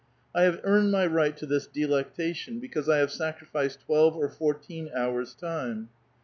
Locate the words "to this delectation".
1.37-2.59